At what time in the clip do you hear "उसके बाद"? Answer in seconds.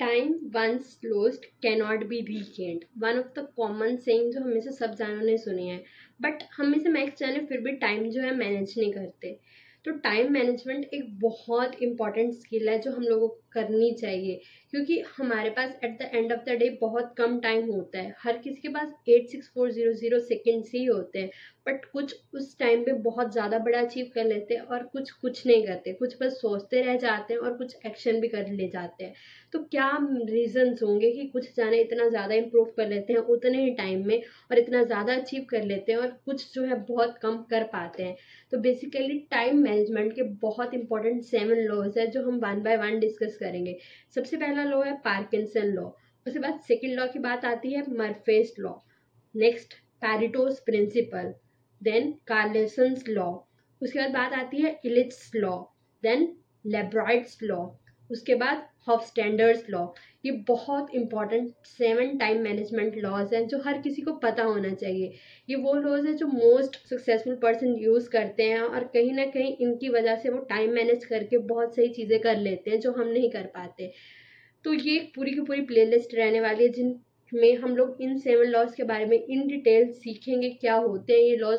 46.26-46.60, 53.82-54.12, 58.10-58.66